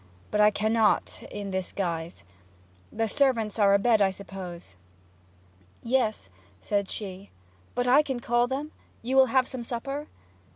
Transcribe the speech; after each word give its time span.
'But 0.31 0.41
I 0.41 0.49
cannot 0.49 1.21
in 1.29 1.51
this 1.51 1.71
guise. 1.71 2.23
The 2.91 3.07
servants 3.07 3.59
are 3.59 3.75
abed, 3.75 4.01
I 4.01 4.09
suppose?' 4.09 4.75
'Yes,' 5.83 6.27
said 6.59 6.89
she. 6.89 7.29
'But 7.75 7.87
I 7.87 8.01
can 8.01 8.19
call 8.19 8.47
them? 8.47 8.71
You 9.03 9.15
will 9.15 9.27
have 9.27 9.47
some 9.47 9.61
supper?' 9.61 10.07